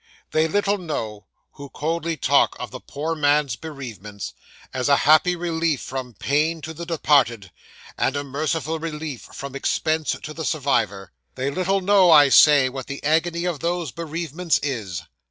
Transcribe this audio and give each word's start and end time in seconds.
'They 0.31 0.47
little 0.47 0.79
know, 0.79 1.27
who 1.51 1.69
coldly 1.69 2.17
talk 2.17 2.57
of 2.59 2.71
the 2.71 2.79
poor 2.79 3.13
man's 3.13 3.55
bereavements, 3.55 4.33
as 4.73 4.89
a 4.89 4.95
happy 5.05 5.35
release 5.35 5.83
from 5.83 6.15
pain 6.15 6.59
to 6.59 6.73
the 6.73 6.87
departed, 6.87 7.51
and 7.99 8.15
a 8.15 8.23
merciful 8.23 8.79
relief 8.79 9.21
from 9.21 9.53
expense 9.55 10.15
to 10.23 10.33
the 10.33 10.43
survivor 10.43 11.11
they 11.35 11.51
little 11.51 11.81
know, 11.81 12.09
I 12.09 12.29
say, 12.29 12.67
what 12.67 12.87
the 12.87 13.03
agony 13.03 13.45
of 13.45 13.59
those 13.59 13.91
bereavements 13.91 14.59
is. 14.63 15.03